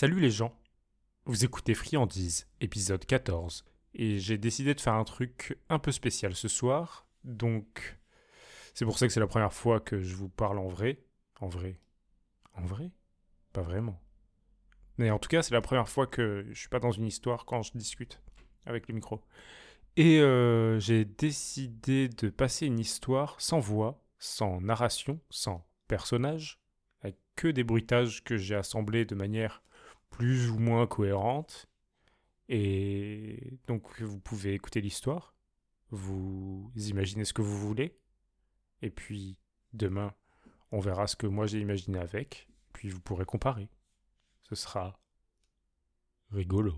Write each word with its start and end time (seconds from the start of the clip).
Salut 0.00 0.20
les 0.20 0.30
gens, 0.30 0.56
vous 1.24 1.44
écoutez 1.44 1.74
Friandise, 1.74 2.46
épisode 2.60 3.04
14, 3.04 3.64
et 3.94 4.20
j'ai 4.20 4.38
décidé 4.38 4.72
de 4.72 4.80
faire 4.80 4.94
un 4.94 5.02
truc 5.02 5.58
un 5.68 5.80
peu 5.80 5.90
spécial 5.90 6.36
ce 6.36 6.46
soir, 6.46 7.08
donc 7.24 7.98
c'est 8.74 8.84
pour 8.84 8.96
ça 8.96 9.08
que 9.08 9.12
c'est 9.12 9.18
la 9.18 9.26
première 9.26 9.52
fois 9.52 9.80
que 9.80 10.00
je 10.00 10.14
vous 10.14 10.28
parle 10.28 10.60
en 10.60 10.68
vrai. 10.68 11.02
En 11.40 11.48
vrai 11.48 11.80
En 12.54 12.64
vrai? 12.64 12.92
Pas 13.52 13.62
vraiment. 13.62 14.00
Mais 14.98 15.10
en 15.10 15.18
tout 15.18 15.28
cas, 15.28 15.42
c'est 15.42 15.52
la 15.52 15.62
première 15.62 15.88
fois 15.88 16.06
que 16.06 16.46
je 16.48 16.56
suis 16.56 16.68
pas 16.68 16.78
dans 16.78 16.92
une 16.92 17.06
histoire 17.06 17.44
quand 17.44 17.62
je 17.62 17.72
discute 17.74 18.22
avec 18.66 18.86
le 18.86 18.94
micro. 18.94 19.20
Et 19.96 20.20
euh, 20.20 20.78
j'ai 20.78 21.06
décidé 21.06 22.08
de 22.08 22.28
passer 22.28 22.66
une 22.66 22.78
histoire 22.78 23.34
sans 23.40 23.58
voix, 23.58 24.00
sans 24.20 24.60
narration, 24.60 25.18
sans 25.28 25.66
personnage, 25.88 26.60
avec 27.00 27.16
que 27.34 27.48
des 27.48 27.64
bruitages 27.64 28.22
que 28.22 28.36
j'ai 28.36 28.54
assemblés 28.54 29.04
de 29.04 29.16
manière 29.16 29.60
plus 30.10 30.50
ou 30.50 30.58
moins 30.58 30.86
cohérente. 30.86 31.68
Et 32.48 33.58
donc 33.66 34.00
vous 34.00 34.18
pouvez 34.18 34.54
écouter 34.54 34.80
l'histoire, 34.80 35.34
vous 35.90 36.72
imaginez 36.76 37.24
ce 37.26 37.34
que 37.34 37.42
vous 37.42 37.58
voulez, 37.58 37.98
et 38.80 38.90
puis 38.90 39.36
demain 39.74 40.14
on 40.70 40.80
verra 40.80 41.06
ce 41.06 41.16
que 41.16 41.26
moi 41.26 41.46
j'ai 41.46 41.60
imaginé 41.60 41.98
avec, 41.98 42.48
puis 42.72 42.88
vous 42.88 43.00
pourrez 43.00 43.26
comparer. 43.26 43.68
Ce 44.44 44.54
sera 44.54 44.98
rigolo. 46.30 46.74